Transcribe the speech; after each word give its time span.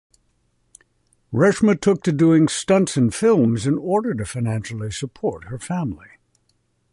Reshma 1.31 1.79
took 1.79 2.01
to 2.05 2.11
doing 2.11 2.47
stunts 2.47 2.97
in 2.97 3.11
films 3.11 3.67
in 3.67 3.77
order 3.77 4.15
to 4.15 4.25
financially 4.25 4.89
support 4.89 5.43
her 5.49 5.59
family. 5.59 6.07